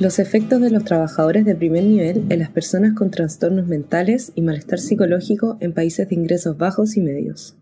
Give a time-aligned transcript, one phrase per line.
[0.00, 4.42] Los efectos de los trabajadores de primer nivel en las personas con trastornos mentales y
[4.42, 7.56] malestar psicológico en países de ingresos bajos y medios.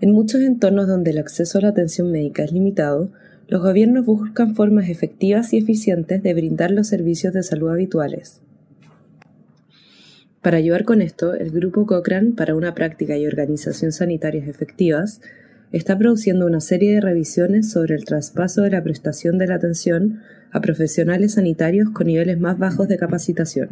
[0.00, 3.12] En muchos entornos donde el acceso a la atención médica es limitado,
[3.46, 8.40] los gobiernos buscan formas efectivas y eficientes de brindar los servicios de salud habituales.
[10.40, 15.20] Para ayudar con esto, el Grupo Cochrane para una práctica y organización sanitarias efectivas
[15.72, 20.20] está produciendo una serie de revisiones sobre el traspaso de la prestación de la atención
[20.50, 23.70] a profesionales sanitarios con niveles más bajos de capacitación.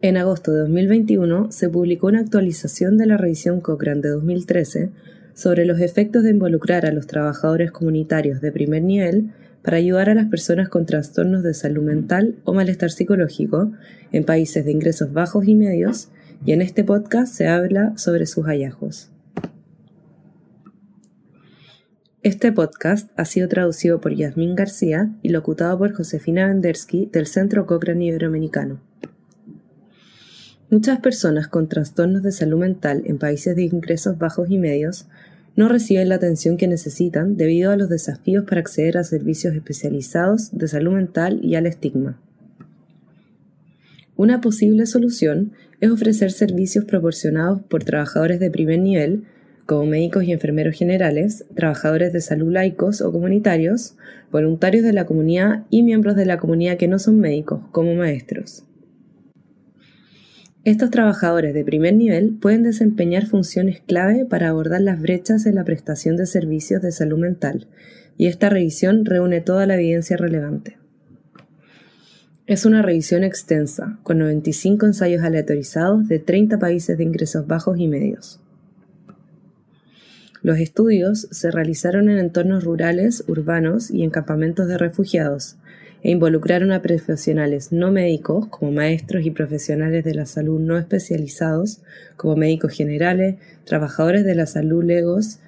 [0.00, 4.90] En agosto de 2021 se publicó una actualización de la revisión Cochrane de 2013
[5.34, 9.30] sobre los efectos de involucrar a los trabajadores comunitarios de primer nivel
[9.62, 13.72] para ayudar a las personas con trastornos de salud mental o malestar psicológico
[14.12, 16.10] en países de ingresos bajos y medios,
[16.44, 19.10] y en este podcast se habla sobre sus hallazgos.
[22.28, 27.64] Este podcast ha sido traducido por Yasmín García y locutado por Josefina Vendersky del Centro
[27.64, 28.82] Cochrane Iberoamericano.
[30.68, 35.06] Muchas personas con trastornos de salud mental en países de ingresos bajos y medios
[35.56, 40.50] no reciben la atención que necesitan debido a los desafíos para acceder a servicios especializados
[40.52, 42.20] de salud mental y al estigma.
[44.16, 49.24] Una posible solución es ofrecer servicios proporcionados por trabajadores de primer nivel
[49.68, 53.98] como médicos y enfermeros generales, trabajadores de salud laicos o comunitarios,
[54.32, 58.64] voluntarios de la comunidad y miembros de la comunidad que no son médicos, como maestros.
[60.64, 65.64] Estos trabajadores de primer nivel pueden desempeñar funciones clave para abordar las brechas en la
[65.64, 67.68] prestación de servicios de salud mental,
[68.16, 70.78] y esta revisión reúne toda la evidencia relevante.
[72.46, 77.86] Es una revisión extensa, con 95 ensayos aleatorizados de 30 países de ingresos bajos y
[77.86, 78.40] medios.
[80.42, 85.56] Los estudios se realizaron en entornos rurales, urbanos y en campamentos de refugiados,
[86.02, 91.80] e involucraron a profesionales no médicos, como maestros y profesionales de la salud no especializados,
[92.16, 95.40] como médicos generales, trabajadores de la salud legos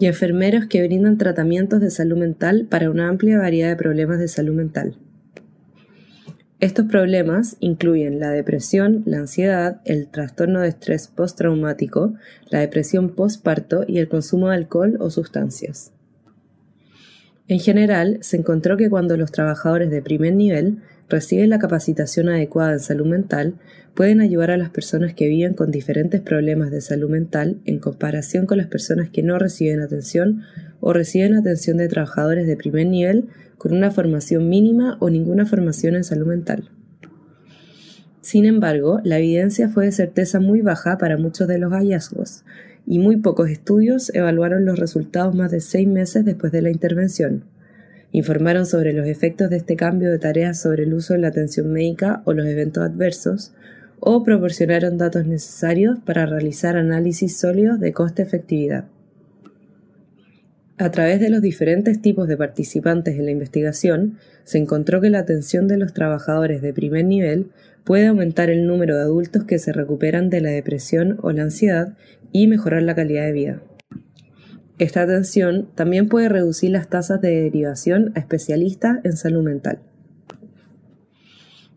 [0.00, 4.28] y enfermeros que brindan tratamientos de salud mental para una amplia variedad de problemas de
[4.28, 4.96] salud mental.
[6.64, 12.14] Estos problemas incluyen la depresión, la ansiedad, el trastorno de estrés postraumático,
[12.48, 15.92] la depresión postparto y el consumo de alcohol o sustancias.
[17.48, 20.78] En general, se encontró que cuando los trabajadores de primer nivel
[21.10, 23.56] reciben la capacitación adecuada en salud mental,
[23.92, 28.46] pueden ayudar a las personas que viven con diferentes problemas de salud mental en comparación
[28.46, 30.44] con las personas que no reciben atención
[30.80, 35.96] o reciben atención de trabajadores de primer nivel con una formación mínima o ninguna formación
[35.96, 36.70] en salud mental.
[38.20, 42.44] Sin embargo, la evidencia fue de certeza muy baja para muchos de los hallazgos,
[42.86, 47.44] y muy pocos estudios evaluaron los resultados más de seis meses después de la intervención.
[48.12, 51.72] Informaron sobre los efectos de este cambio de tareas sobre el uso de la atención
[51.72, 53.52] médica o los eventos adversos,
[54.00, 58.84] o proporcionaron datos necesarios para realizar análisis sólidos de coste-efectividad.
[60.76, 65.20] A través de los diferentes tipos de participantes en la investigación, se encontró que la
[65.20, 67.50] atención de los trabajadores de primer nivel
[67.84, 71.96] puede aumentar el número de adultos que se recuperan de la depresión o la ansiedad
[72.32, 73.62] y mejorar la calidad de vida.
[74.80, 79.78] Esta atención también puede reducir las tasas de derivación a especialistas en salud mental.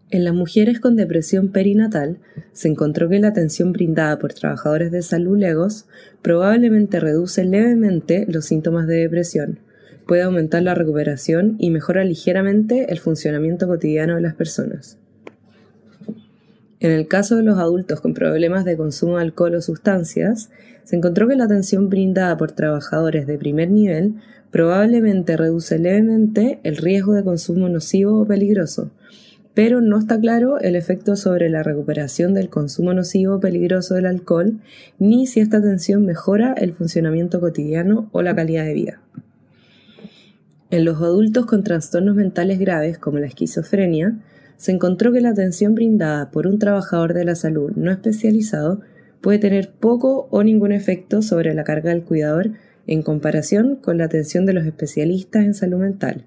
[0.10, 2.18] En las mujeres con depresión perinatal
[2.54, 5.86] se encontró que la atención brindada por trabajadores de salud legos
[6.22, 9.60] probablemente reduce levemente los síntomas de depresión,
[10.08, 14.98] puede aumentar la recuperación y mejora ligeramente el funcionamiento cotidiano de las personas.
[16.80, 20.50] En el caso de los adultos con problemas de consumo de alcohol o sustancias,
[20.86, 24.14] se encontró que la atención brindada por trabajadores de primer nivel
[24.52, 28.92] probablemente reduce levemente el riesgo de consumo nocivo o peligroso,
[29.58, 34.60] pero no está claro el efecto sobre la recuperación del consumo nocivo peligroso del alcohol,
[35.00, 39.02] ni si esta atención mejora el funcionamiento cotidiano o la calidad de vida.
[40.70, 44.20] En los adultos con trastornos mentales graves como la esquizofrenia,
[44.58, 48.82] se encontró que la atención brindada por un trabajador de la salud no especializado
[49.22, 52.52] puede tener poco o ningún efecto sobre la carga del cuidador
[52.86, 56.26] en comparación con la atención de los especialistas en salud mental,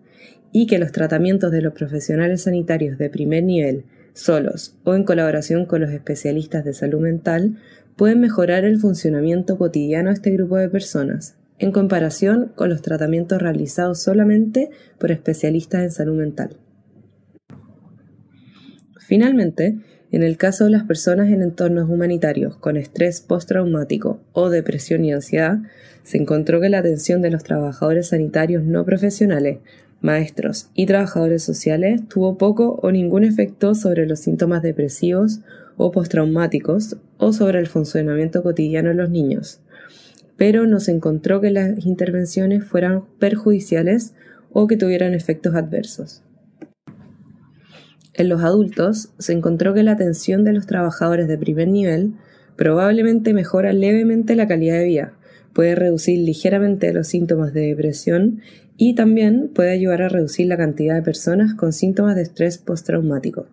[0.52, 5.66] y que los tratamientos de los profesionales sanitarios de primer nivel, solos o en colaboración
[5.66, 7.58] con los especialistas de salud mental,
[7.96, 13.40] pueden mejorar el funcionamiento cotidiano de este grupo de personas, en comparación con los tratamientos
[13.40, 16.56] realizados solamente por especialistas en salud mental.
[18.98, 19.76] Finalmente,
[20.12, 25.12] en el caso de las personas en entornos humanitarios con estrés postraumático o depresión y
[25.12, 25.58] ansiedad,
[26.02, 29.58] se encontró que la atención de los trabajadores sanitarios no profesionales
[30.00, 35.40] maestros y trabajadores sociales tuvo poco o ningún efecto sobre los síntomas depresivos
[35.76, 39.60] o postraumáticos o sobre el funcionamiento cotidiano de los niños,
[40.36, 44.14] pero no se encontró que las intervenciones fueran perjudiciales
[44.52, 46.22] o que tuvieran efectos adversos.
[48.14, 52.14] En los adultos se encontró que la atención de los trabajadores de primer nivel
[52.56, 55.12] probablemente mejora levemente la calidad de vida,
[55.52, 58.40] puede reducir ligeramente los síntomas de depresión
[58.76, 63.46] y también puede ayudar a reducir la cantidad de personas con síntomas de estrés postraumático.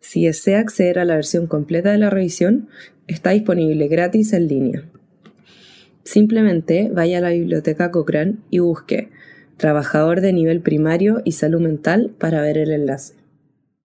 [0.00, 2.68] Si desea acceder a la versión completa de la revisión,
[3.06, 4.84] está disponible gratis en línea.
[6.02, 9.10] Simplemente vaya a la biblioteca Cochrane y busque
[9.62, 13.21] Trabajador de nivel primario y salud mental para ver el enlace.